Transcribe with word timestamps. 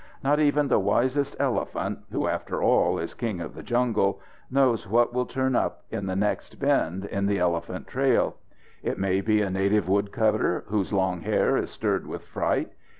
Not 0.23 0.39
even 0.39 0.67
the 0.67 0.79
wisest 0.79 1.35
elephant, 1.39 1.99
who, 2.11 2.27
after 2.27 2.63
all, 2.63 2.97
is 2.97 3.13
king 3.13 3.39
of 3.39 3.53
the 3.53 3.61
jungle, 3.61 4.19
knows 4.49 4.87
what 4.87 5.13
will 5.13 5.27
turn 5.27 5.55
up 5.55 5.83
at 5.91 6.07
the 6.07 6.15
next 6.15 6.57
bend 6.59 7.05
in 7.05 7.27
the 7.27 7.37
elephant 7.37 7.85
trail. 7.85 8.37
It 8.81 8.97
may 8.97 9.21
be 9.21 9.43
a 9.43 9.51
native 9.51 9.87
woodcutter, 9.87 10.63
whose 10.69 10.91
long 10.91 11.21
hair 11.21 11.55
is 11.55 11.69
stirred 11.69 12.07
with 12.07 12.23
fright. 12.25 12.71